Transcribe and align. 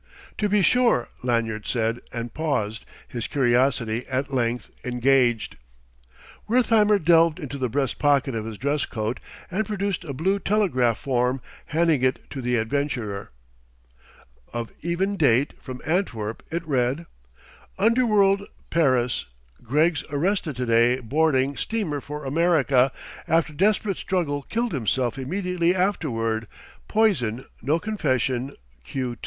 "To 0.39 0.49
be 0.49 0.63
sure," 0.63 1.09
Lanyard 1.21 1.67
said, 1.67 1.99
and 2.11 2.33
paused, 2.33 2.85
his 3.07 3.27
curiosity 3.27 4.03
at 4.07 4.33
length 4.33 4.71
engaged. 4.83 5.57
Wertheimer 6.47 6.97
delved 6.97 7.37
into 7.39 7.59
the 7.59 7.69
breast 7.69 7.99
pocket 7.99 8.33
of 8.33 8.45
his 8.45 8.57
dress 8.57 8.85
coat 8.85 9.19
and 9.51 9.63
produced 9.63 10.03
a 10.03 10.11
blue 10.11 10.39
telegraph 10.39 10.97
form, 10.97 11.39
handing 11.67 12.01
it 12.03 12.17
to 12.31 12.41
the 12.41 12.55
adventurer. 12.55 13.29
Of 14.51 14.71
even 14.81 15.17
date, 15.17 15.53
from 15.61 15.83
Antwerp, 15.85 16.41
it 16.49 16.67
read: 16.67 17.05
"_Underworld 17.77 18.47
Paris 18.71 19.27
Greggs 19.61 20.03
arrested 20.09 20.55
today 20.55 20.99
boarding 20.99 21.55
steamer 21.55 22.01
for 22.01 22.25
America 22.25 22.91
after 23.27 23.53
desperate 23.53 23.97
struggle 23.97 24.41
killed 24.41 24.73
himself 24.73 25.19
immediately 25.19 25.75
afterward 25.75 26.47
poison 26.87 27.45
no 27.61 27.77
confession 27.77 28.55
Q 28.83 29.17
2. 29.17 29.19